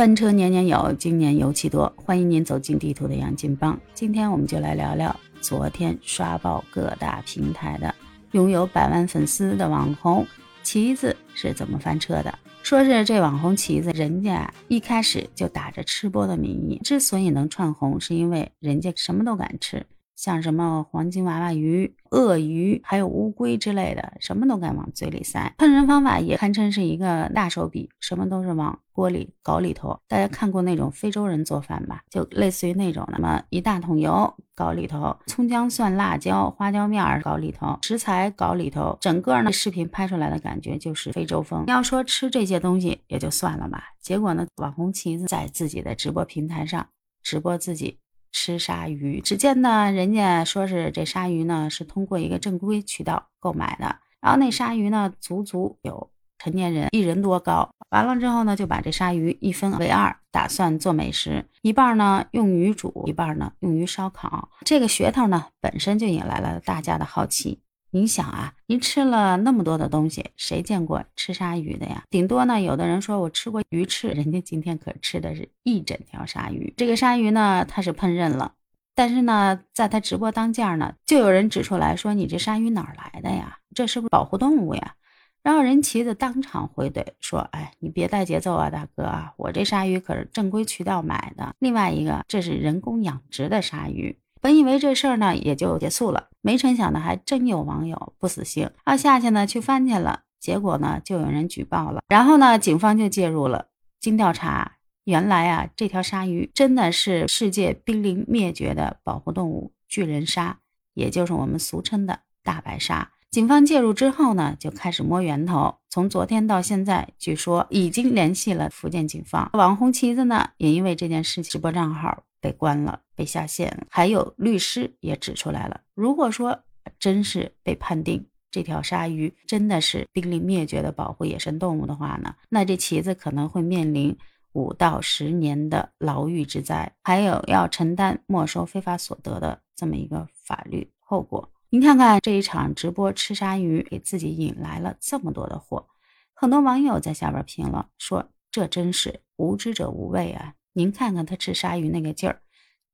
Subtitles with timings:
[0.00, 1.92] 翻车年年有，今年尤其多。
[1.94, 3.78] 欢迎您走进地图的杨金帮。
[3.92, 7.94] 今天我们就来聊聊昨天刷爆各大平台的、
[8.30, 10.26] 拥有百万粉丝的网红
[10.62, 12.38] 旗子是怎么翻车的。
[12.62, 19.84] 说是这网红旗子，人家一开始就打着吃播的名义，之所以能窜红，是因为人家什么都敢吃。
[20.20, 25.54] 像什么黄金娃娃鱼、鳄鱼，还有乌龟之类的，什么都敢往嘴里塞。
[25.56, 29.98] 烹饪方法也堪称是一个大手笔，什么都是往锅里搞里头。
[30.06, 32.02] 大家看过那种非洲人做饭吧？
[32.10, 41.64] 就类似于那种，那么一大桶油搞里头，葱姜蒜辣椒、花椒面儿搞里头，食材搞里头，整个呢视频拍出来的感觉就是非洲风。
[41.66, 46.86] 要说吃这些东西也就算了吧，结果呢，网红旗子在自己的直播平台上
[47.22, 47.99] 直播自己。
[48.32, 57.68] 吃鲨鱼，只见呢，人家说是这鲨鱼呢是通过一个正规渠道购买的，然后那鲨鱼呢足足有成年人一人多高。
[57.90, 64.48] 完了之后呢，就把这鲨鱼一分为二，打算做美食，一半呢用于煮，一半呢用于烧烤。
[64.64, 67.60] 这个噱头呢本身就引来了大家的好奇。
[67.92, 72.04] 你想啊，您吃了那么多的东西，谁见过吃鲨鱼的呀？
[72.08, 76.72] 顶多呢，有的人说我吃过鱼翅，人家今天可吃的是一整条鲨鱼。
[76.76, 78.52] 这个鲨鱼呢，他是烹饪了，
[78.94, 83.58] 但是呢，在他直播当间呢，就有人指出来说：“你这鲨鱼哪儿来的呀？
[83.74, 84.94] 这是不是保护动物呀？”
[85.42, 91.56] 然后人旗子当场回怼说：“哎，你别带节奏啊，大哥啊，我这鲨鱼可是正规渠道买的。
[91.58, 103.66] 另外一个，这是人工养殖的鲨鱼。”本以为这事儿呢也就结束了，没成想呢还真有网友不死心，要下去呢去翻去了，结果呢就有人举报了，然后呢警方就介入了。
[104.00, 110.58] 经调查，原来啊这条鲨鱼真的是世界濒临灭绝的保护动物巨人鲨，
[110.94, 113.10] 也就是我们俗称的大白鲨。
[113.30, 119.50] 警方介入之后呢，就开始摸源头，从昨天到现在，据说已经联系了福建警方。
[119.52, 122.24] 网红旗子呢也因为这件事情直播账号。
[122.40, 123.86] 被关了，被下线了。
[123.90, 126.64] 还有律师也指出来了，如果说
[126.98, 134.16] 真是被判定这条鲨鱼真的是濒临灭绝的保护野生动物的话呢，那这旗子可能会面临
[134.52, 141.48] 五到十年的牢狱之灾，还有要承担没收非法所得的这么一个法律后果。
[141.68, 145.86] 您看看这一场直播吃鲨鱼，给自己引来了这么多的祸。
[146.34, 152.42] 很多网友在下边评论说：“这真是无知者无畏啊！”您看看他吃鲨鱼那个劲儿，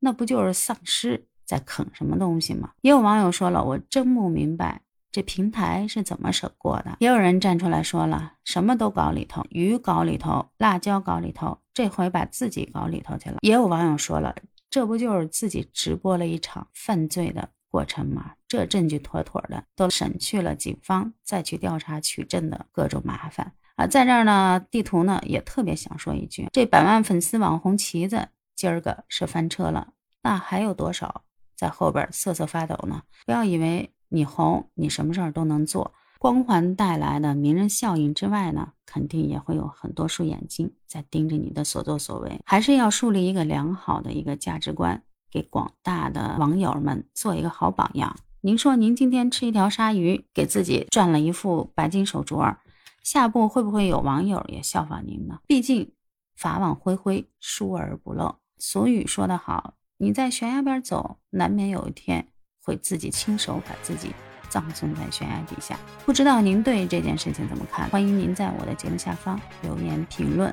[0.00, 2.72] 那不就是丧尸在啃什么东西吗？
[2.80, 4.82] 也有网友说了，我真不明白
[5.12, 6.96] 这平台是怎么审过的。
[7.00, 13.38] 也有人站出来说了，什么都搞里头，鱼搞里头，辣椒搞里头，这回把自己搞里头去了。
[13.42, 14.34] 也有网友说了，
[14.68, 18.32] 这不就是自己直播了一场犯罪的过程吗？
[18.48, 23.52] 这证据妥妥的，都省去了警方再去调查取证的各种麻烦。
[23.76, 29.88] 啊，在这儿呢，地图呢也特别想说一句：这百万粉丝网红旗子今儿个是翻车了，
[30.22, 31.22] 那还有多少
[31.54, 33.02] 在后边瑟瑟发抖呢？
[33.26, 42.40] 不要以为你红，你什么事儿都能做，光环带来的名人效应之外呢，肯定也会有很多双眼睛在盯着你的所作所为。
[42.46, 48.16] 还是要树立一个良好的一个价值观，给广大的网友们做一个好榜样。
[48.40, 52.60] 您说，您今天吃一条鲨鱼，给自己赚了一副白金手镯儿。
[53.06, 55.38] 下步会不会有网友也效仿您呢？
[55.46, 55.92] 毕竟
[56.34, 58.40] 法网恢恢，疏而不漏。
[58.58, 62.26] 俗语说得好，你在悬崖边走，难免有一天
[62.60, 64.12] 会自己亲手把自己
[64.48, 65.78] 葬送在悬崖底下。
[66.04, 67.88] 不知道您对这件事情怎么看？
[67.90, 70.52] 欢迎您在我的节目下方留言评论。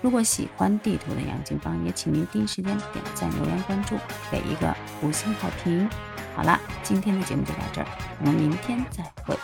[0.00, 3.96] 如果喜欢地图的杨金芳，也请您第一时间点赞、留言、关注，
[4.30, 5.86] 给一个五星好评。
[6.34, 7.86] 好了，今天的节目就到这儿，
[8.20, 9.36] 我们明天再会。